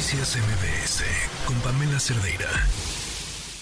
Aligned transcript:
Noticias 0.00 0.38
MBS 0.38 1.04
con 1.46 1.56
Pamela 1.60 2.00
Cerdeira. 2.00 2.48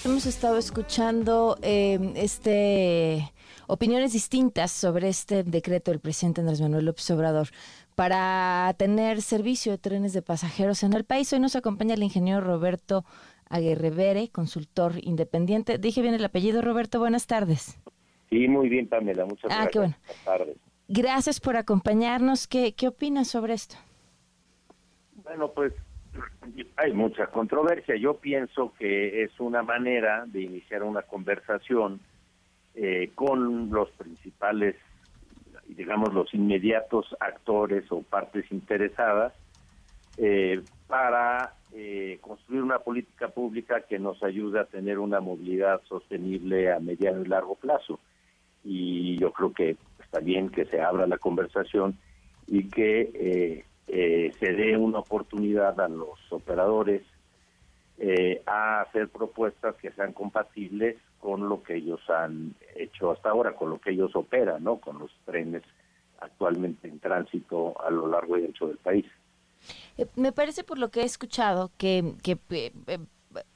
Hemos 0.05 0.25
estado 0.25 0.57
escuchando 0.57 1.59
eh, 1.63 2.13
este 2.15 3.33
opiniones 3.67 4.13
distintas 4.13 4.71
sobre 4.71 5.09
este 5.09 5.43
decreto 5.43 5.91
del 5.91 5.99
presidente 5.99 6.41
Andrés 6.41 6.61
Manuel 6.61 6.85
López 6.85 7.11
Obrador 7.11 7.49
para 7.97 8.73
tener 8.79 9.21
servicio 9.21 9.73
de 9.73 9.79
trenes 9.79 10.13
de 10.13 10.23
pasajeros 10.23 10.85
en 10.85 10.93
el 10.93 11.03
país. 11.03 11.33
Hoy 11.33 11.41
nos 11.41 11.57
acompaña 11.57 11.95
el 11.95 12.05
ingeniero 12.05 12.41
Roberto 12.41 13.05
Aguerrevere, 13.51 14.29
consultor 14.29 14.93
independiente. 15.03 15.77
Dije 15.79 16.03
bien 16.03 16.15
el 16.15 16.25
apellido, 16.25 16.63
Roberto. 16.63 17.01
Buenas 17.01 17.27
tardes. 17.27 17.81
Sí, 18.31 18.47
muy 18.47 18.69
bien, 18.69 18.89
Pamela. 18.89 19.25
Muchas 19.27 19.51
ah, 19.53 19.67
Qué 19.73 19.81
bueno. 19.81 19.97
Buenas 20.07 20.25
tardes. 20.25 20.57
Gracias 20.87 21.41
por 21.41 21.57
acompañarnos. 21.57 22.47
¿Qué, 22.47 22.75
¿Qué 22.77 22.87
opinas 22.87 23.27
sobre 23.27 23.55
esto? 23.55 23.75
Bueno, 25.25 25.51
pues 25.53 25.73
hay 26.77 26.93
mucha 26.93 27.27
controversia. 27.27 27.97
Yo 27.97 28.15
pienso 28.15 28.73
que 28.79 29.23
es 29.25 29.39
una 29.41 29.63
manera 29.63 30.25
de 30.27 30.43
iniciar 30.43 30.83
una 30.83 31.03
conversación 31.03 32.01
eh, 32.75 33.11
con 33.15 33.71
los 33.71 33.91
principales, 33.91 34.77
digamos, 35.67 36.15
los 36.15 36.33
inmediatos 36.35 37.17
actores 37.21 37.91
o 37.91 38.03
partes 38.03 38.51
interesadas 38.53 39.33
eh, 40.17 40.63
para 40.87 41.55
eh, 41.75 42.19
construir 42.21 42.63
una 42.63 42.79
política 42.79 43.29
pública 43.29 43.83
que 43.83 43.99
nos 43.99 44.23
ayude 44.23 44.61
a 44.61 44.65
tener 44.65 44.99
una 44.99 45.21
movilidad 45.21 45.83
sostenible 45.89 46.73
a 46.73 46.81
mediano 46.81 47.23
y 47.23 47.29
largo 47.29 47.57
plazo. 47.57 48.01
Y 48.65 49.19
yo 49.19 49.33
creo 49.33 49.53
que 49.53 49.77
está 50.01 50.21
bien 50.21 50.51
que 50.51 50.65
se 50.67 50.81
abra 50.81 51.07
la 51.07 51.19
conversación 51.19 51.99
y 52.47 52.69
que 52.69 53.65
eh, 53.89 54.33
se 54.39 54.53
dé 54.53 54.77
una 54.77 54.99
oportunidad 54.99 55.81
a 55.81 55.89
los 55.89 56.19
operadores 56.31 57.03
eh, 57.99 58.43
a 58.47 58.83
hacer 58.83 59.09
propuestas 59.09 59.75
que 59.77 59.91
sean 59.93 60.13
compatibles 60.13 60.97
con 61.19 61.49
lo 61.49 61.63
que 61.63 61.77
ellos 61.77 62.01
han 62.09 62.55
hecho 62.77 63.11
hasta 63.11 63.31
ahora, 63.31 63.55
con 63.55 63.71
lo 63.71 63.81
que 63.81 63.91
ellos 63.91 64.15
operan, 64.15 64.63
¿no? 64.63 64.77
Con 64.77 64.99
los 64.99 65.11
trenes 65.25 65.63
actualmente 66.21 66.87
en 66.87 67.01
tránsito 67.01 67.81
a 67.81 67.91
lo 67.91 68.07
largo 68.07 68.39
y 68.39 68.45
ancho 68.45 68.69
del 68.69 68.77
país. 68.77 69.07
Eh, 69.97 70.07
me 70.17 70.33
parece 70.33 70.65
por 70.65 70.79
lo 70.79 70.91
que 70.91 71.01
he 71.01 71.05
escuchado 71.05 71.71
que, 71.77 72.15
que 72.23 72.39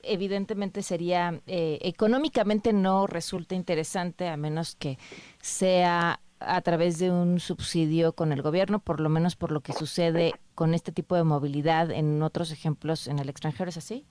evidentemente 0.02 0.82
sería 0.82 1.40
económicamente 1.46 2.72
no 2.72 3.06
resulta 3.06 3.54
interesante 3.54 4.28
a 4.28 4.36
menos 4.36 4.76
que 4.76 4.98
sea 5.40 6.20
a 6.44 6.60
través 6.62 6.98
de 6.98 7.10
un 7.10 7.40
subsidio 7.40 8.12
con 8.12 8.32
el 8.32 8.42
gobierno, 8.42 8.78
por 8.78 9.00
lo 9.00 9.08
menos 9.08 9.36
por 9.36 9.52
lo 9.52 9.60
que 9.60 9.72
sucede 9.72 10.32
con 10.54 10.74
este 10.74 10.92
tipo 10.92 11.16
de 11.16 11.24
movilidad 11.24 11.90
en 11.90 12.22
otros 12.22 12.52
ejemplos 12.52 13.06
en 13.06 13.18
el 13.18 13.28
extranjero, 13.28 13.70
¿es 13.70 13.76
así? 13.76 14.04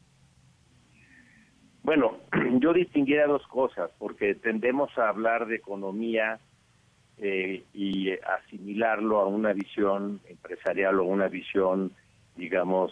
Bueno, 1.84 2.18
yo 2.60 2.74
distinguiría 2.74 3.28
dos 3.28 3.46
cosas, 3.48 3.92
porque 3.98 4.36
tendemos 4.36 4.96
a 4.98 5.10
hablar 5.10 5.48
de 5.48 5.56
economía 5.56 6.40
eh, 7.18 7.64
y 7.74 8.12
asimilarlo 8.12 9.20
a 9.20 9.28
una 9.28 9.54
visión 9.54 10.22
empresarial 10.28 11.00
o 11.00 11.04
una 11.04 11.28
visión, 11.28 11.92
digamos, 12.36 12.92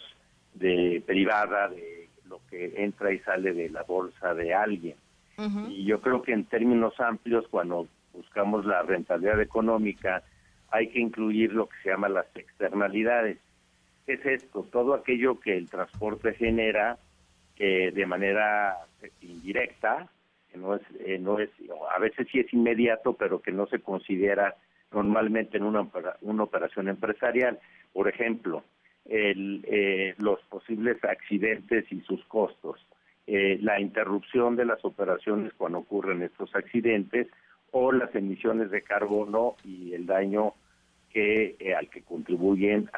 de 0.53 1.03
privada 1.05 1.69
de 1.69 2.09
lo 2.25 2.41
que 2.49 2.83
entra 2.83 3.11
y 3.11 3.19
sale 3.19 3.53
de 3.53 3.69
la 3.69 3.83
bolsa 3.83 4.33
de 4.33 4.53
alguien. 4.53 4.95
Y 5.69 5.85
yo 5.85 6.01
creo 6.01 6.21
que 6.21 6.33
en 6.33 6.43
términos 6.43 6.99
amplios, 6.99 7.47
cuando 7.49 7.87
buscamos 8.19 8.65
la 8.65 8.81
rentabilidad 8.81 9.41
económica, 9.41 10.23
hay 10.71 10.89
que 10.89 10.99
incluir 10.99 11.53
lo 11.53 11.67
que 11.67 11.77
se 11.81 11.89
llama 11.89 12.09
las 12.09 12.27
externalidades. 12.35 13.37
¿Qué 14.05 14.13
es 14.13 14.25
esto? 14.25 14.67
Todo 14.71 14.93
aquello 14.93 15.39
que 15.39 15.55
el 15.55 15.69
transporte 15.69 16.33
genera 16.33 16.97
eh, 17.57 17.91
de 17.93 18.05
manera 18.05 18.75
indirecta, 19.21 20.09
que 20.51 20.57
no 20.57 20.75
es, 20.75 20.81
eh, 20.99 21.17
no 21.17 21.39
es, 21.39 21.49
a 21.95 21.99
veces 21.99 22.27
sí 22.31 22.39
es 22.39 22.53
inmediato, 22.53 23.13
pero 23.13 23.41
que 23.41 23.51
no 23.51 23.67
se 23.67 23.79
considera 23.79 24.55
normalmente 24.91 25.57
en 25.57 25.63
una, 25.63 25.87
una 26.21 26.43
operación 26.43 26.89
empresarial. 26.89 27.57
Por 27.93 28.09
ejemplo, 28.09 28.63
el, 29.05 29.63
eh, 29.65 30.13
los 30.17 30.41
posibles 30.49 31.01
accidentes 31.03 31.89
y 31.91 32.01
sus 32.01 32.23
costos, 32.25 32.85
la 33.31 33.79
interrupción 33.79 34.55
de 34.55 34.65
las 34.65 34.83
operaciones 34.83 35.53
cuando 35.53 35.77
ocurren 35.77 36.23
estos 36.23 36.49
accidentes 36.55 37.27
o 37.71 37.91
las 37.91 38.13
emisiones 38.15 38.71
de 38.71 38.81
carbono 38.81 39.55
y 39.63 39.93
el 39.93 40.05
daño 40.05 40.53
que 41.11 41.55
eh, 41.59 41.75
al 41.75 41.89
que 41.89 42.03
contribuyen 42.03 42.89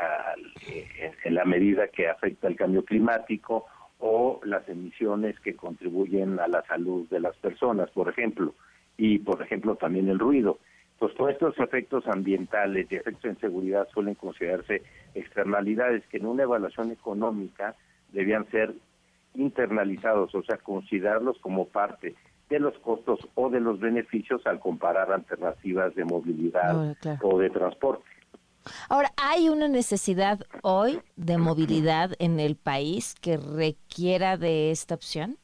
eh, 0.68 1.12
en 1.24 1.36
la 1.36 1.46
medida 1.46 1.88
que 1.88 2.09
afecta 2.09 2.48
el 2.48 2.56
cambio 2.56 2.84
climático 2.84 3.66
o 4.00 4.42
las 4.44 4.68
emisiones 4.68 5.40
que 5.40 5.56
contribuyen 5.56 6.40
a 6.40 6.48
la 6.48 6.64
salud 6.64 7.08
de 7.09 7.20
las 7.20 7.36
personas, 7.38 7.90
por 7.92 8.09
ejemplo, 8.09 8.54
y 8.98 9.20
por 9.20 9.42
ejemplo 9.42 9.76
también 9.76 10.09
el 10.09 10.20
ruido. 10.20 10.59
Pues 11.00 11.16
todos 11.16 11.32
estos 11.32 11.58
efectos 11.59 12.08
ambientales 12.08 12.88
y 12.92 12.96
efectos 12.96 13.26
en 13.26 13.40
seguridad 13.40 13.88
suelen 13.92 14.16
considerarse 14.16 14.84
externalidades 15.16 16.06
que 16.08 16.18
en 16.18 16.28
una 16.28 16.44
evaluación 16.44 16.92
económica 16.92 17.76
debían 18.12 18.50
ser 18.52 18.74
internalizados, 19.34 20.36
o 20.36 20.44
sea, 20.44 20.58
considerarlos 20.58 21.40
como 21.40 21.68
parte 21.68 22.16
de 22.52 22.60
los 22.60 22.78
costos 22.80 23.20
o 23.36 23.50
de 23.50 23.62
los 23.62 23.80
beneficios 23.80 24.46
al 24.46 24.60
comparar 24.60 25.12
alternativas 25.12 25.96
de 25.96 26.04
movilidad 26.04 26.96
o 27.22 27.40
de 27.40 27.50
transporte. 27.50 28.04
Ahora, 28.90 29.10
¿hay 29.18 29.50
una 29.50 29.70
necesidad 29.70 30.42
hoy 30.62 31.00
de 31.16 31.38
movilidad 31.38 32.12
en 32.20 32.40
el 32.40 32.58
país 32.58 33.16
que 33.22 33.38
requiera 33.38 34.38
de 34.38 34.70
esta 34.70 34.96
opción? 34.96 35.38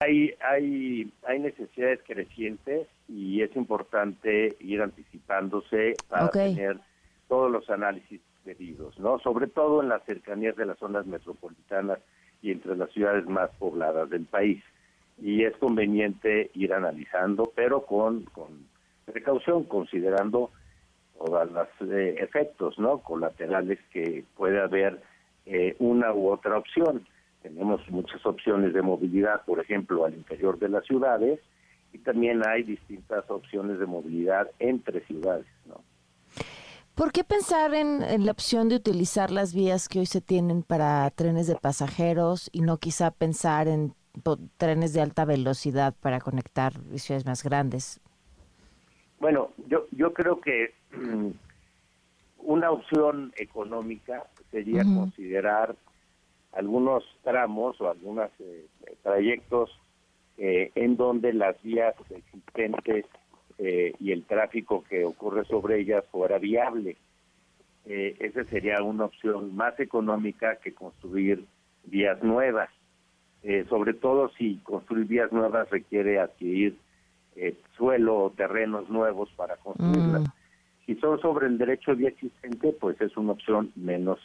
Hay, 0.00 0.34
hay, 0.40 1.12
hay 1.26 1.38
necesidades 1.38 2.00
crecientes 2.06 2.88
y 3.08 3.42
es 3.42 3.54
importante 3.54 4.56
ir 4.60 4.80
anticipándose 4.80 5.94
para 6.08 6.30
tener 6.30 6.80
todos 7.28 7.50
los 7.50 7.68
análisis 7.70 8.20
debidos, 8.44 8.98
¿no? 8.98 9.18
Sobre 9.18 9.46
todo 9.46 9.82
en 9.82 9.90
las 9.90 10.02
cercanías 10.04 10.56
de 10.56 10.66
las 10.66 10.78
zonas 10.78 11.06
metropolitanas 11.06 11.98
y 12.46 12.52
entre 12.52 12.76
las 12.76 12.90
ciudades 12.92 13.26
más 13.26 13.50
pobladas 13.58 14.08
del 14.08 14.24
país. 14.24 14.62
Y 15.20 15.42
es 15.42 15.56
conveniente 15.56 16.50
ir 16.54 16.72
analizando, 16.72 17.52
pero 17.56 17.84
con, 17.84 18.22
con 18.26 18.66
precaución, 19.04 19.64
considerando 19.64 20.50
todos 21.18 21.50
los 21.50 21.68
eh, 21.90 22.16
efectos 22.18 22.78
no 22.78 22.98
colaterales 22.98 23.80
que 23.92 24.24
puede 24.36 24.60
haber 24.60 25.02
eh, 25.46 25.74
una 25.80 26.12
u 26.12 26.28
otra 26.28 26.56
opción. 26.56 27.04
Tenemos 27.42 27.80
muchas 27.90 28.24
opciones 28.24 28.72
de 28.74 28.82
movilidad, 28.82 29.44
por 29.44 29.58
ejemplo, 29.58 30.04
al 30.04 30.14
interior 30.14 30.58
de 30.60 30.68
las 30.68 30.84
ciudades, 30.84 31.40
y 31.92 31.98
también 31.98 32.42
hay 32.46 32.62
distintas 32.62 33.28
opciones 33.28 33.80
de 33.80 33.86
movilidad 33.86 34.50
entre 34.60 35.00
ciudades. 35.06 35.46
¿no? 35.66 35.82
¿Por 36.96 37.12
qué 37.12 37.24
pensar 37.24 37.74
en, 37.74 38.24
la 38.24 38.32
opción 38.32 38.70
de 38.70 38.76
utilizar 38.76 39.30
las 39.30 39.54
vías 39.54 39.86
que 39.86 39.98
hoy 39.98 40.06
se 40.06 40.22
tienen 40.22 40.62
para 40.62 41.10
trenes 41.10 41.46
de 41.46 41.54
pasajeros 41.54 42.48
y 42.54 42.62
no 42.62 42.78
quizá 42.78 43.10
pensar 43.10 43.68
en 43.68 43.92
trenes 44.56 44.94
de 44.94 45.02
alta 45.02 45.26
velocidad 45.26 45.94
para 46.00 46.20
conectar 46.20 46.72
ciudades 46.94 47.26
más 47.26 47.44
grandes? 47.44 48.00
Bueno, 49.20 49.50
yo, 49.68 49.86
yo 49.90 50.14
creo 50.14 50.40
que 50.40 50.72
mm, 50.92 51.32
una 52.38 52.70
opción 52.70 53.30
económica 53.36 54.24
sería 54.50 54.82
considerar 54.82 55.76
algunos 56.52 57.04
tramos 57.22 57.78
o 57.78 57.90
algunos 57.90 58.30
eh, 58.38 58.66
trayectos 59.02 59.70
eh, 60.38 60.72
en 60.74 60.96
donde 60.96 61.34
las 61.34 61.60
vías 61.62 61.94
existentes 62.08 63.04
eh, 63.58 63.94
y 64.00 64.12
el 64.12 64.24
tráfico 64.24 64.84
que 64.88 65.04
ocurre 65.04 65.44
sobre 65.44 65.80
ellas 65.80 66.04
fuera 66.10 66.38
viable. 66.38 66.96
Eh, 67.86 68.16
esa 68.18 68.44
sería 68.44 68.82
una 68.82 69.04
opción 69.04 69.54
más 69.54 69.78
económica 69.78 70.56
que 70.56 70.74
construir 70.74 71.44
vías 71.84 72.22
nuevas. 72.22 72.68
Eh, 73.42 73.64
sobre 73.68 73.94
todo 73.94 74.30
si 74.30 74.56
construir 74.64 75.06
vías 75.06 75.30
nuevas 75.30 75.70
requiere 75.70 76.18
adquirir 76.18 76.76
eh, 77.36 77.56
suelo 77.76 78.24
o 78.24 78.30
terrenos 78.30 78.88
nuevos 78.88 79.30
para 79.36 79.56
construirlas. 79.56 80.22
Mm. 80.22 80.26
Si 80.84 80.94
son 80.96 81.20
sobre 81.20 81.46
el 81.46 81.58
derecho 81.58 81.92
de 81.92 81.98
vía 81.98 82.08
existente, 82.08 82.72
pues 82.72 83.00
es 83.00 83.16
una 83.16 83.32
opción 83.32 83.70
menos, 83.76 84.18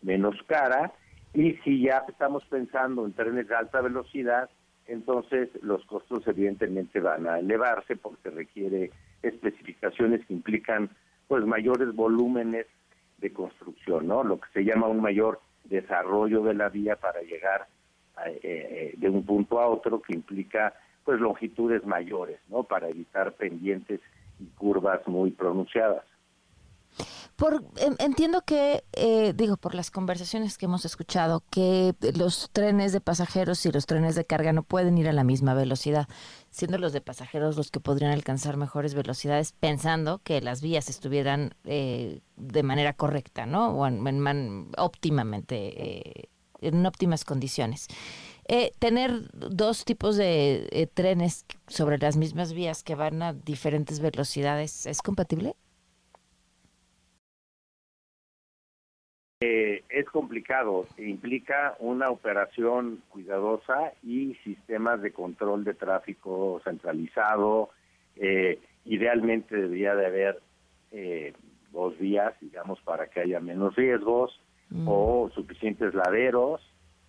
menos 0.00 0.36
cara. 0.46 0.92
Y 1.34 1.54
si 1.64 1.82
ya 1.82 2.04
estamos 2.08 2.44
pensando 2.46 3.04
en 3.04 3.12
trenes 3.12 3.48
de 3.48 3.56
alta 3.56 3.80
velocidad, 3.80 4.48
entonces 4.86 5.48
los 5.62 5.84
costos 5.86 6.26
evidentemente 6.26 7.00
van 7.00 7.26
a 7.26 7.38
elevarse 7.38 7.96
porque 7.96 8.30
requiere 8.30 8.90
especificaciones 9.22 10.24
que 10.26 10.34
implican 10.34 10.90
pues 11.28 11.44
mayores 11.46 11.94
volúmenes 11.94 12.66
de 13.18 13.32
construcción, 13.32 14.06
¿no? 14.06 14.24
Lo 14.24 14.40
que 14.40 14.48
se 14.52 14.64
llama 14.64 14.88
un 14.88 15.00
mayor 15.00 15.40
desarrollo 15.64 16.42
de 16.42 16.54
la 16.54 16.68
vía 16.68 16.96
para 16.96 17.22
llegar 17.22 17.68
eh, 18.26 18.40
eh, 18.42 18.94
de 18.96 19.08
un 19.08 19.24
punto 19.24 19.60
a 19.60 19.68
otro 19.68 20.02
que 20.02 20.14
implica 20.14 20.74
pues 21.04 21.20
longitudes 21.20 21.84
mayores, 21.86 22.40
¿no? 22.48 22.64
Para 22.64 22.88
evitar 22.88 23.32
pendientes 23.34 24.00
y 24.38 24.46
curvas 24.46 25.06
muy 25.06 25.30
pronunciadas. 25.30 26.04
Por, 27.42 27.64
entiendo 27.98 28.42
que, 28.42 28.84
eh, 28.92 29.32
digo, 29.34 29.56
por 29.56 29.74
las 29.74 29.90
conversaciones 29.90 30.56
que 30.56 30.66
hemos 30.66 30.84
escuchado, 30.84 31.42
que 31.50 31.92
los 32.14 32.50
trenes 32.52 32.92
de 32.92 33.00
pasajeros 33.00 33.66
y 33.66 33.72
los 33.72 33.86
trenes 33.86 34.14
de 34.14 34.24
carga 34.24 34.52
no 34.52 34.62
pueden 34.62 34.96
ir 34.96 35.08
a 35.08 35.12
la 35.12 35.24
misma 35.24 35.52
velocidad, 35.52 36.06
siendo 36.50 36.78
los 36.78 36.92
de 36.92 37.00
pasajeros 37.00 37.56
los 37.56 37.72
que 37.72 37.80
podrían 37.80 38.12
alcanzar 38.12 38.56
mejores 38.56 38.94
velocidades, 38.94 39.54
pensando 39.58 40.20
que 40.22 40.40
las 40.40 40.62
vías 40.62 40.88
estuvieran 40.88 41.56
eh, 41.64 42.20
de 42.36 42.62
manera 42.62 42.92
correcta, 42.92 43.44
¿no? 43.44 43.70
O 43.70 43.88
en, 43.88 44.70
óptimamente, 44.78 45.56
eh, 45.82 46.28
en 46.60 46.86
óptimas 46.86 47.24
condiciones. 47.24 47.88
tener 48.78 49.28
dos 49.32 49.84
tipos 49.84 50.14
de 50.14 50.88
trenes 50.94 51.44
sobre 51.66 51.98
las 51.98 52.16
mismas 52.16 52.52
vías 52.52 52.84
que 52.84 52.94
van 52.94 53.20
a 53.20 53.32
diferentes 53.32 53.98
velocidades, 53.98 54.86
¿es 54.86 55.02
compatible? 55.02 55.56
Eh, 59.44 59.82
es 59.88 60.06
complicado, 60.06 60.86
implica 60.98 61.74
una 61.80 62.10
operación 62.10 63.02
cuidadosa 63.08 63.92
y 64.04 64.36
sistemas 64.44 65.02
de 65.02 65.12
control 65.12 65.64
de 65.64 65.74
tráfico 65.74 66.60
centralizado. 66.62 67.70
Eh, 68.14 68.60
idealmente 68.84 69.56
debería 69.56 69.96
de 69.96 70.06
haber 70.06 70.40
eh, 70.92 71.32
dos 71.72 71.98
vías, 71.98 72.34
digamos, 72.40 72.80
para 72.82 73.08
que 73.08 73.18
haya 73.18 73.40
menos 73.40 73.74
riesgos 73.74 74.40
mm. 74.70 74.86
o 74.86 75.28
suficientes 75.34 75.92
laderos 75.92 76.60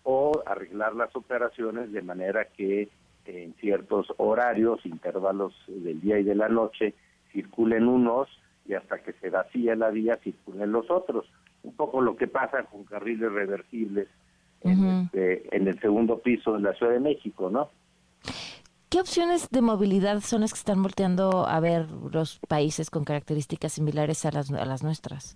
o 0.02 0.32
arreglar 0.48 0.96
las 0.96 1.16
operaciones 1.16 1.92
de 1.92 2.02
manera 2.02 2.46
que 2.46 2.90
en 3.26 3.54
ciertos 3.60 4.08
horarios, 4.18 4.84
intervalos 4.88 5.54
del 5.68 6.02
día 6.02 6.18
y 6.18 6.24
de 6.24 6.34
la 6.34 6.50
noche, 6.50 6.96
circulen 7.32 7.88
unos 7.88 8.28
y 8.66 8.74
hasta 8.74 9.04
que 9.04 9.14
se 9.14 9.30
vacíe 9.30 9.76
la 9.76 9.92
vía 9.92 10.18
circulen 10.24 10.72
los 10.72 10.90
otros 10.90 11.28
un 11.64 11.76
poco 11.76 12.02
lo 12.02 12.16
que 12.16 12.28
pasa 12.28 12.64
con 12.64 12.84
carriles 12.84 13.32
reversibles 13.32 14.08
este, 14.62 15.56
en, 15.56 15.68
el 15.68 15.80
segundo 15.82 16.20
piso 16.20 16.54
de 16.54 16.62
la 16.62 16.74
Ciudad 16.74 16.94
de 16.94 17.00
México, 17.00 17.50
¿no? 17.50 17.70
¿Qué 18.90 19.00
opciones 19.02 19.50
de 19.50 19.62
movilidad 19.62 20.22
son 20.22 20.42
las 20.42 20.54
que 20.54 20.60
están 20.60 20.84
volteando 20.84 21.48
a 21.48 21.60
ver 21.60 21.90
los 21.90 22.40
países 22.48 22.90
con 22.90 23.04
características 23.04 23.74
similares 23.74 24.26
a 24.26 24.32
las, 24.32 24.52
a 24.52 24.66
las 24.66 24.84
nuestras? 24.84 25.36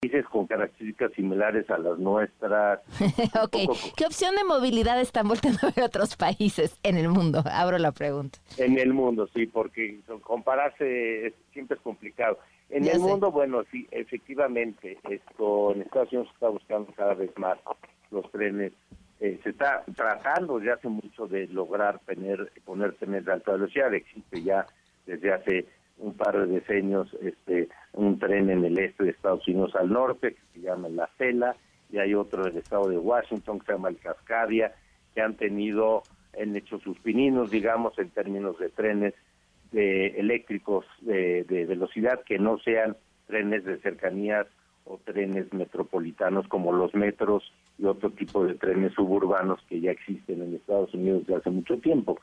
Países 0.00 0.24
con 0.26 0.46
características 0.46 1.12
similares 1.12 1.68
a 1.70 1.78
las 1.78 1.98
nuestras. 1.98 2.80
ok, 3.42 3.56
¿qué 3.96 4.06
opción 4.06 4.34
de 4.36 4.44
movilidad 4.44 5.00
están 5.00 5.28
volteando 5.28 5.58
a 5.62 5.70
ver 5.72 5.84
otros 5.84 6.16
países 6.16 6.78
en 6.82 6.96
el 6.96 7.08
mundo? 7.08 7.42
Abro 7.52 7.78
la 7.78 7.92
pregunta. 7.92 8.38
En 8.56 8.78
el 8.78 8.94
mundo, 8.94 9.28
sí, 9.34 9.46
porque 9.46 10.00
compararse 10.22 11.34
siempre 11.52 11.76
es 11.76 11.82
complicado. 11.82 12.38
En 12.72 12.88
el 12.88 13.00
mundo, 13.00 13.30
bueno, 13.30 13.62
sí, 13.70 13.86
efectivamente, 13.90 14.98
esto 15.10 15.74
en 15.74 15.82
Estados 15.82 16.10
Unidos 16.10 16.28
se 16.28 16.34
está 16.34 16.48
buscando 16.48 16.90
cada 16.96 17.12
vez 17.12 17.30
más 17.36 17.58
los 18.10 18.30
trenes. 18.30 18.72
Eh, 19.20 19.38
se 19.42 19.50
está 19.50 19.84
tratando 19.94 20.58
ya 20.58 20.74
hace 20.74 20.88
mucho 20.88 21.26
de 21.26 21.48
lograr 21.48 21.98
tener, 22.06 22.50
poner 22.64 22.94
trenes 22.94 23.26
de 23.26 23.32
alta 23.32 23.52
velocidad. 23.52 23.92
Existe 23.92 24.42
ya 24.42 24.66
desde 25.04 25.32
hace 25.34 25.66
un 25.98 26.14
par 26.14 26.38
de 26.38 26.46
decenios 26.46 27.14
este 27.20 27.68
un 27.92 28.18
tren 28.18 28.48
en 28.48 28.64
el 28.64 28.78
este 28.78 29.04
de 29.04 29.10
Estados 29.10 29.46
Unidos 29.46 29.74
al 29.76 29.90
norte 29.90 30.34
que 30.34 30.40
se 30.54 30.60
llama 30.60 30.88
la 30.88 31.10
Cela 31.18 31.54
y 31.90 31.98
hay 31.98 32.14
otro 32.14 32.46
en 32.46 32.52
el 32.52 32.58
estado 32.58 32.88
de 32.88 32.96
Washington 32.96 33.60
que 33.60 33.66
se 33.66 33.72
llama 33.72 33.90
el 33.90 33.98
Cascadia 33.98 34.72
que 35.14 35.20
han 35.20 35.36
tenido 35.36 36.02
han 36.40 36.56
hecho 36.56 36.78
sus 36.78 36.98
pininos 37.00 37.50
digamos 37.50 37.96
en 37.98 38.08
términos 38.08 38.58
de 38.58 38.70
trenes 38.70 39.14
de 39.72 40.08
eléctricos 40.18 40.84
de, 41.00 41.44
velocidad 41.68 42.22
que 42.24 42.38
no 42.38 42.58
sean 42.58 42.96
trenes 43.26 43.64
de 43.64 43.78
cercanías 43.78 44.46
o 44.84 44.98
trenes 44.98 45.52
metropolitanos 45.52 46.46
como 46.48 46.72
los 46.72 46.94
metros 46.94 47.52
y 47.78 47.86
otro 47.86 48.10
tipo 48.10 48.44
de 48.44 48.54
trenes 48.54 48.92
suburbanos 48.94 49.60
que 49.68 49.80
ya 49.80 49.92
existen 49.92 50.42
en 50.42 50.54
Estados 50.54 50.92
Unidos 50.94 51.26
desde 51.26 51.40
hace 51.40 51.50
mucho 51.50 51.78
tiempo. 51.78 52.18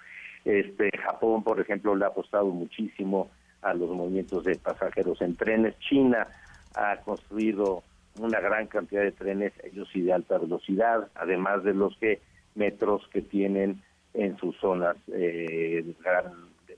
Este 0.45 0.89
Japón, 0.97 1.43
por 1.43 1.59
ejemplo, 1.59 1.95
le 1.95 2.05
ha 2.05 2.09
apostado 2.09 2.45
muchísimo 2.45 3.29
a 3.61 3.73
los 3.73 3.89
movimientos 3.89 4.43
de 4.43 4.55
pasajeros 4.55 5.21
en 5.21 5.35
trenes. 5.35 5.77
China 5.79 6.27
ha 6.75 6.97
construido 6.97 7.83
una 8.19 8.39
gran 8.39 8.67
cantidad 8.67 9.01
de 9.01 9.11
trenes, 9.11 9.53
ellos 9.63 9.87
sí 9.91 10.01
de 10.01 10.13
alta 10.13 10.37
velocidad, 10.37 11.07
además 11.15 11.63
de 11.63 11.73
los 11.73 11.97
que 11.97 12.19
metros 12.55 13.07
que 13.11 13.21
tienen 13.21 13.81
en 14.13 14.37
sus 14.37 14.55
zonas 14.57 14.97
eh, 15.13 15.83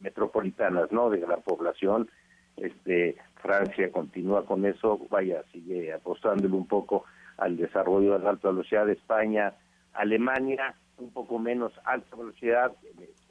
metropolitanas, 0.02 0.92
¿no? 0.92 1.10
De 1.10 1.20
gran 1.20 1.42
población. 1.42 2.10
Este, 2.58 3.16
Francia 3.42 3.92
continúa 3.92 4.46
con 4.46 4.66
eso, 4.66 5.00
vaya, 5.10 5.44
sigue 5.52 5.94
apostándole 5.94 6.54
un 6.54 6.68
poco 6.68 7.06
al 7.38 7.58
desarrollo 7.58 8.14
de 8.14 8.20
la 8.24 8.32
alta 8.32 8.50
velocidad 8.50 8.90
España, 8.90 9.54
Alemania, 9.94 10.76
un 10.98 11.12
poco 11.12 11.40
menos 11.40 11.74
alta 11.86 12.16
velocidad, 12.16 12.72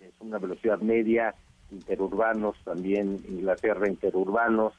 es 0.01 0.13
una 0.21 0.39
velocidad 0.39 0.81
media, 0.81 1.35
interurbanos 1.71 2.57
también, 2.65 3.19
Inglaterra 3.29 3.89
interurbanos, 3.89 4.75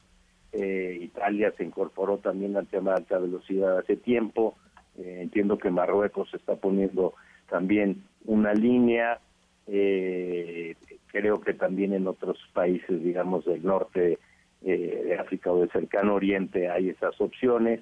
eh, 0.51 0.97
Italia 1.01 1.53
se 1.55 1.63
incorporó 1.63 2.17
también 2.17 2.57
al 2.57 2.67
tema 2.67 2.91
de 2.91 2.97
alta 2.97 3.19
velocidad 3.19 3.77
hace 3.77 3.95
tiempo, 3.95 4.57
eh, 4.97 5.19
entiendo 5.21 5.57
que 5.57 5.71
Marruecos 5.71 6.33
está 6.33 6.55
poniendo 6.55 7.13
también 7.49 8.03
una 8.25 8.53
línea, 8.53 9.19
eh, 9.67 10.75
creo 11.11 11.41
que 11.41 11.53
también 11.53 11.93
en 11.93 12.07
otros 12.07 12.37
países, 12.53 13.03
digamos, 13.03 13.45
del 13.45 13.63
norte 13.63 14.17
eh, 14.63 15.01
de 15.05 15.15
África 15.15 15.51
o 15.51 15.59
del 15.59 15.71
cercano 15.71 16.15
oriente 16.15 16.69
hay 16.69 16.89
esas 16.89 17.19
opciones. 17.19 17.81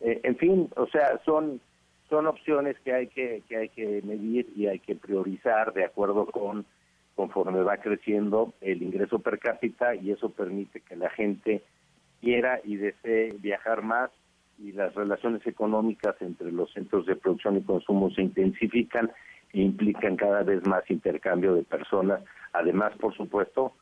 Eh, 0.00 0.20
en 0.22 0.36
fin, 0.36 0.68
o 0.76 0.86
sea, 0.86 1.20
son 1.24 1.60
son 2.08 2.26
opciones 2.26 2.76
que 2.84 2.92
hay 2.92 3.06
que, 3.08 3.42
que 3.48 3.56
hay 3.56 3.68
que 3.70 4.02
medir 4.02 4.52
y 4.54 4.66
hay 4.66 4.78
que 4.78 4.94
priorizar 4.94 5.72
de 5.72 5.84
acuerdo 5.84 6.26
con 6.26 6.66
conforme 7.14 7.62
va 7.62 7.78
creciendo 7.78 8.52
el 8.60 8.82
ingreso 8.82 9.20
per 9.20 9.38
cápita 9.38 9.94
y 9.94 10.10
eso 10.10 10.30
permite 10.30 10.80
que 10.80 10.96
la 10.96 11.10
gente 11.10 11.62
quiera 12.20 12.60
y 12.64 12.76
desee 12.76 13.34
viajar 13.38 13.82
más 13.82 14.10
y 14.58 14.72
las 14.72 14.94
relaciones 14.94 15.46
económicas 15.46 16.16
entre 16.20 16.52
los 16.52 16.72
centros 16.72 17.06
de 17.06 17.16
producción 17.16 17.56
y 17.56 17.62
consumo 17.62 18.10
se 18.10 18.22
intensifican 18.22 19.10
implican 19.62 20.16
cada 20.16 20.42
vez 20.42 20.66
más 20.66 20.88
intercambio 20.90 21.54
de 21.54 21.62
personas, 21.62 22.22
además, 22.52 22.92
por 22.98 23.14
supuesto, 23.16 23.72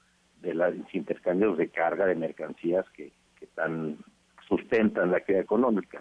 de 0.40 0.54
los 0.54 0.74
intercambios 0.92 1.56
de 1.56 1.69
carga 1.69 2.06
de 2.06 2.14
mercancías 2.14 2.84
que, 2.90 3.12
están 3.40 3.98
sustentan 4.46 5.10
la 5.10 5.17
actividad 5.17 5.43
económica. 5.43 6.00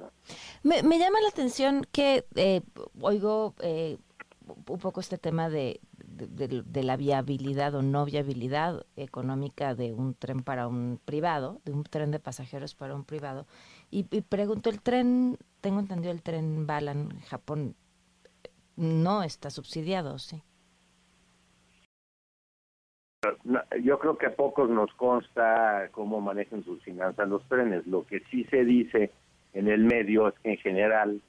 Me, 0.61 0.81
llama 0.83 1.19
la 1.21 1.29
atención 1.29 1.81
que 1.91 2.23
eh, 2.35 2.61
oigo 2.99 3.55
eh, 3.63 3.97
un 4.67 4.77
poco 4.77 4.99
este 4.99 5.17
tema 5.17 5.49
de, 5.49 5.79
de, 6.03 6.83
la 6.83 6.97
viabilidad 6.97 7.73
o 7.75 7.81
no 7.81 8.05
viabilidad 8.05 8.85
económica 8.95 9.73
de 9.73 9.93
un 9.93 10.13
tren 10.13 10.41
para 10.41 10.67
un 10.67 10.99
privado, 11.03 11.61
de 11.65 11.71
un 11.71 11.83
tren 11.83 12.11
de 12.11 12.19
pasajeros 12.19 12.75
para 12.75 12.95
un 12.95 13.05
privado. 13.05 13.47
Y, 13.89 14.05
y 14.11 14.21
pregunto, 14.21 14.69
el 14.69 14.81
tren, 14.81 15.37
tengo 15.61 15.79
entendido 15.79 16.11
el 16.11 16.21
tren 16.21 16.67
Balan, 16.67 17.09
Japón, 17.21 17.75
no 18.75 19.23
está 19.23 19.49
subsidiado, 19.49 20.17
¿sí? 20.19 20.41
Yo 23.83 23.99
creo 23.99 24.17
que 24.17 24.25
a 24.25 24.35
pocos 24.35 24.69
nos 24.69 24.91
consta 24.93 25.89
cómo 25.91 26.21
manejan 26.21 26.63
sus 26.63 26.81
finanzas 26.81 27.29
los 27.29 27.47
trenes. 27.47 27.85
Lo 27.85 28.05
que 28.05 28.21
sí 28.31 28.45
se 28.45 28.65
dice 28.65 29.11
en 29.53 29.67
el 29.67 29.83
medio 29.83 30.27
es 30.27 30.33
que 30.39 30.51
en 30.51 30.57
general 30.57 31.21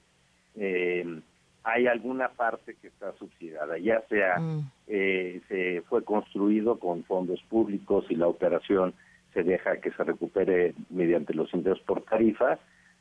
eh, 0.56 1.20
hay 1.64 1.86
alguna 1.86 2.30
parte 2.30 2.76
que 2.80 2.88
está 2.88 3.12
subsidiada, 3.18 3.78
ya 3.78 4.00
sea 4.08 4.38
mm. 4.38 4.70
eh, 4.88 5.40
se 5.48 5.82
fue 5.82 6.02
construido 6.02 6.78
con 6.78 7.04
fondos 7.04 7.42
públicos 7.42 8.06
y 8.08 8.16
la 8.16 8.26
operación 8.26 8.94
se 9.32 9.42
deja 9.42 9.80
que 9.80 9.92
se 9.92 10.04
recupere 10.04 10.74
mediante 10.90 11.34
los 11.34 11.52
ingresos 11.54 11.82
por 11.84 12.02
tarifa, 12.02 12.58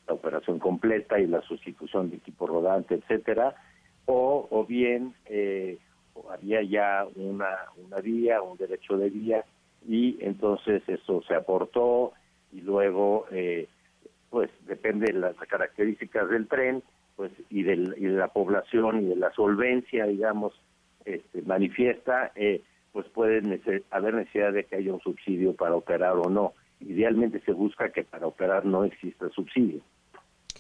la 0.08 0.14
operación 0.14 0.60
completa 0.60 1.20
y 1.20 1.28
la 1.28 1.42
sustitución 1.42 2.10
de 2.10 2.18
equipo 2.18 2.48
rodante, 2.48 2.96
etcétera, 2.96 3.56
o, 4.50 4.66
bien 4.66 5.14
eh, 5.26 5.78
había 6.30 6.62
ya 6.64 7.06
una, 7.16 7.58
una 7.78 7.98
vía, 7.98 8.42
un 8.42 8.58
derecho 8.58 8.98
de 8.98 9.10
vía, 9.10 9.46
y 9.88 10.18
entonces 10.22 10.84
eso 10.88 11.22
se 11.28 11.36
aportó 11.36 12.14
y 12.52 12.62
luego, 12.62 13.26
eh, 13.32 13.68
pues 14.30 14.50
depende 14.66 15.12
de 15.12 15.20
las 15.20 15.36
características 15.36 16.30
del 16.30 16.48
tren, 16.48 16.84
pues 17.16 17.32
y, 17.50 17.64
del, 17.64 17.96
y 17.98 18.06
de 18.06 18.18
la 18.18 18.28
población 18.28 19.02
y 19.02 19.06
de 19.06 19.16
la 19.16 19.32
solvencia, 19.32 20.06
digamos, 20.06 20.54
este, 21.06 21.42
manifiesta, 21.42 22.32
eh, 22.36 22.62
pues 22.92 23.08
puede 23.10 23.42
haber 23.90 24.14
necesidad 24.14 24.54
de 24.54 24.66
que 24.66 24.76
haya 24.76 24.94
un 24.94 25.02
subsidio 25.02 25.56
para 25.56 25.76
operar 25.76 26.14
o 26.18 26.30
no. 26.30 26.54
Idealmente 26.80 27.40
se 27.42 27.54
busca 27.54 27.92
que 27.92 28.04
para 28.04 28.28
operar 28.28 28.66
no 28.66 28.84
exista 28.84 29.30
subsidio. 29.30 29.82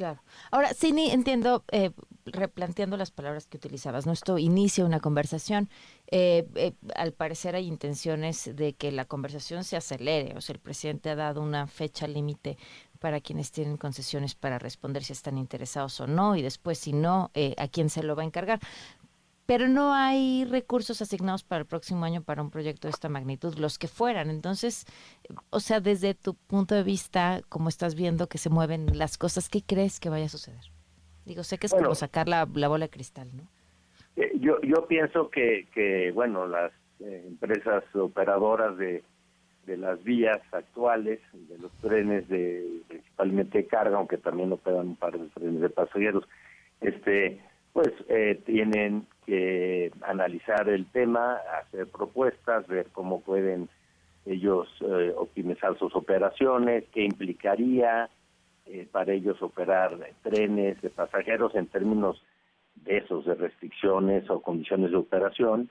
Claro. 0.01 0.19
Ahora, 0.49 0.73
sí, 0.73 0.91
entiendo, 1.11 1.63
eh, 1.71 1.91
replanteando 2.25 2.97
las 2.97 3.11
palabras 3.11 3.45
que 3.45 3.57
utilizabas, 3.57 4.07
¿no? 4.07 4.13
Esto 4.13 4.39
inicia 4.39 4.83
una 4.83 4.99
conversación. 4.99 5.69
Eh, 6.07 6.47
eh, 6.55 6.73
al 6.95 7.13
parecer 7.13 7.55
hay 7.55 7.67
intenciones 7.67 8.49
de 8.55 8.73
que 8.73 8.91
la 8.91 9.05
conversación 9.05 9.63
se 9.63 9.77
acelere. 9.77 10.35
O 10.35 10.41
sea, 10.41 10.53
el 10.53 10.59
presidente 10.59 11.11
ha 11.11 11.15
dado 11.15 11.43
una 11.43 11.67
fecha 11.67 12.07
límite 12.07 12.57
para 12.97 13.21
quienes 13.21 13.51
tienen 13.51 13.77
concesiones 13.77 14.33
para 14.33 14.57
responder 14.57 15.03
si 15.03 15.13
están 15.13 15.37
interesados 15.37 15.99
o 15.99 16.07
no, 16.07 16.35
y 16.35 16.41
después, 16.41 16.79
si 16.79 16.93
no, 16.93 17.29
a 17.57 17.67
quién 17.67 17.91
se 17.91 18.01
lo 18.01 18.15
va 18.15 18.23
a 18.23 18.25
encargar 18.25 18.59
pero 19.45 19.67
no 19.67 19.93
hay 19.93 20.45
recursos 20.45 21.01
asignados 21.01 21.43
para 21.43 21.61
el 21.61 21.65
próximo 21.65 22.05
año 22.05 22.21
para 22.21 22.41
un 22.41 22.51
proyecto 22.51 22.87
de 22.87 22.91
esta 22.91 23.09
magnitud, 23.09 23.55
los 23.57 23.77
que 23.77 23.87
fueran. 23.87 24.29
Entonces, 24.29 24.85
o 25.49 25.59
sea, 25.59 25.79
desde 25.79 26.13
tu 26.13 26.35
punto 26.35 26.75
de 26.75 26.83
vista, 26.83 27.41
como 27.49 27.69
estás 27.69 27.95
viendo 27.95 28.27
que 28.27 28.37
se 28.37 28.49
mueven 28.49 28.97
las 28.97 29.17
cosas, 29.17 29.49
¿qué 29.49 29.61
crees 29.61 29.99
que 29.99 30.09
vaya 30.09 30.25
a 30.25 30.29
suceder? 30.29 30.63
Digo, 31.25 31.43
sé 31.43 31.57
que 31.57 31.67
es 31.67 31.73
como 31.73 31.95
sacar 31.95 32.27
la, 32.27 32.45
bola 32.45 32.85
de 32.85 32.89
cristal, 32.89 33.29
¿no? 33.35 33.43
Eh, 34.15 34.31
yo, 34.39 34.59
yo 34.61 34.87
pienso 34.87 35.29
que, 35.29 35.67
que 35.73 36.11
bueno, 36.11 36.47
las 36.47 36.71
eh, 36.99 37.23
empresas 37.27 37.83
operadoras 37.95 38.77
de, 38.77 39.03
de 39.65 39.77
las 39.77 40.03
vías 40.03 40.41
actuales, 40.51 41.19
de 41.33 41.57
los 41.57 41.71
trenes 41.73 42.27
de 42.27 42.81
principalmente 42.87 43.59
de 43.59 43.67
carga, 43.67 43.97
aunque 43.97 44.17
también 44.17 44.51
operan 44.51 44.87
un 44.87 44.95
par 44.95 45.17
de 45.17 45.27
trenes 45.29 45.61
de 45.61 45.69
pasajeros, 45.69 46.27
este 46.81 47.39
pues 47.73 47.89
eh, 48.09 48.41
tienen 48.45 49.07
que 49.25 49.91
analizar 50.01 50.67
el 50.69 50.85
tema, 50.87 51.37
hacer 51.61 51.87
propuestas, 51.87 52.67
ver 52.67 52.87
cómo 52.91 53.21
pueden 53.21 53.69
ellos 54.25 54.67
eh, 54.81 55.13
optimizar 55.15 55.77
sus 55.77 55.95
operaciones, 55.95 56.85
qué 56.91 57.03
implicaría 57.03 58.09
eh, 58.65 58.87
para 58.91 59.13
ellos 59.13 59.41
operar 59.41 59.97
trenes 60.21 60.81
de 60.81 60.89
pasajeros 60.89 61.55
en 61.55 61.67
términos 61.67 62.23
de 62.75 62.97
esos, 62.97 63.25
de 63.25 63.35
restricciones 63.35 64.29
o 64.29 64.41
condiciones 64.41 64.91
de 64.91 64.97
operación, 64.97 65.69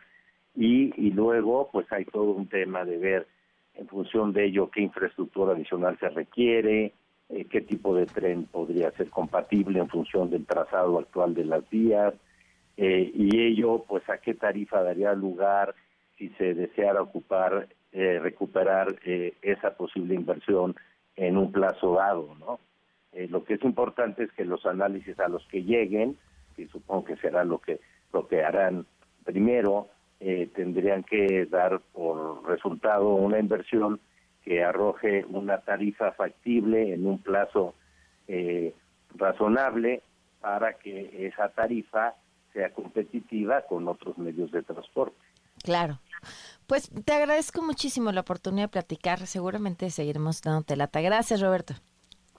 y, 0.57 1.11
luego 1.12 1.71
pues 1.73 1.90
hay 1.92 2.04
todo 2.04 2.33
un 2.33 2.49
tema 2.49 2.85
de 2.85 2.99
ver 2.99 3.26
en 3.75 3.87
función 3.87 4.33
de 4.33 4.47
ello 4.47 4.69
qué 4.71 4.83
infraestructura 4.83 5.52
adicional 5.52 5.97
se 5.99 6.09
requiere, 6.09 6.92
eh, 7.28 7.45
qué 7.45 7.61
tipo 7.61 7.95
de 7.95 8.07
tren 8.07 8.45
podría 8.47 8.90
ser 8.92 9.09
compatible 9.11 9.78
en 9.78 9.88
función 9.88 10.28
del 10.28 10.45
trazado 10.45 10.99
actual 10.99 11.35
de 11.35 11.45
las 11.45 11.69
vías 11.71 12.14
eh, 12.83 13.13
y 13.15 13.41
ello, 13.41 13.85
pues 13.87 14.09
a 14.09 14.19
qué 14.19 14.35
tarifa 14.35 14.83
daría 14.83 15.13
lugar 15.13 15.75
si 16.17 16.31
se 16.31 16.55
deseara 16.55 17.03
ocupar, 17.03 17.69
eh, 17.93 18.19
recuperar 18.21 18.97
esa 19.43 19.77
posible 19.77 20.15
inversión 20.15 20.75
en 21.17 21.37
un 21.37 21.53
plazo 21.53 21.97
dado, 21.97 22.35
¿no? 22.39 22.61
lo 23.29 23.43
que 23.43 23.55
es 23.55 23.65
importante 23.65 24.23
es 24.23 24.33
que 24.33 24.45
los 24.45 24.65
análisis 24.67 25.19
a 25.19 25.29
los 25.29 25.45
que 25.49 25.65
lleguen, 25.65 26.17
que 26.57 26.69
supongo 26.69 27.05
que 27.07 27.17
será 27.17 27.43
lo 27.43 27.59
que 27.59 27.81
lo 28.13 28.29
que 28.29 28.43
harán 28.45 28.87
primero, 29.25 29.89
tendrían 30.55 31.03
que 31.03 31.47
dar 31.47 31.81
por 31.93 32.47
resultado 32.49 33.15
una 33.15 33.41
inversión 33.41 33.99
que 34.45 34.63
arroje 34.63 35.25
una 35.29 35.59
tarifa 35.59 36.13
factible 36.13 36.95
en 36.95 37.07
un 37.07 37.19
plazo 37.19 37.75
eh, 38.29 38.75
razonable 39.17 40.03
para 40.41 40.75
que 40.75 41.27
esa 41.27 41.49
tarifa 41.51 42.15
sea 42.52 42.73
competitiva 42.73 43.62
con 43.69 43.88
otros 43.88 44.19
medios 44.19 44.50
de 44.50 44.62
transporte. 44.62 45.19
Claro. 45.62 46.00
Pues 46.66 46.90
te 47.04 47.12
agradezco 47.12 47.62
muchísimo 47.62 48.12
la 48.12 48.21
oportunidad 48.21 48.64
de 48.64 48.69
platicar. 48.69 49.26
Seguramente 49.26 49.90
seguiremos 49.90 50.42
dándote 50.42 50.76
lata. 50.76 51.00
Gracias, 51.00 51.40
Roberto. 51.40 51.75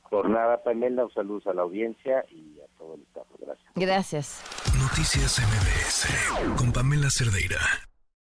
Por 0.09 0.29
nada, 0.29 0.61
Pamela. 0.63 1.05
Un 1.05 1.13
saludo 1.13 1.51
a 1.51 1.53
la 1.53 1.61
audiencia 1.61 2.25
y 2.29 2.59
a 2.59 2.67
todo 2.77 2.95
el 2.95 3.01
staff. 3.03 3.27
Gracias. 3.39 3.71
Gracias. 3.75 4.43
Noticias 4.79 5.39
MBS 5.39 6.57
con 6.57 6.71
Pamela 6.73 7.09
Cerdeira. 7.09 7.59